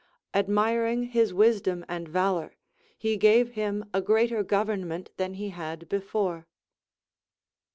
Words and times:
Admiring 0.33 1.03
his 1.03 1.31
wisdom 1.31 1.85
and 1.87 2.09
valor, 2.09 2.55
he 2.97 3.17
gave 3.17 3.51
him 3.51 3.85
a 3.93 4.01
greater 4.01 4.41
government 4.41 5.11
than 5.17 5.35
he 5.35 5.49
had 5.49 5.87
before. 5.89 6.47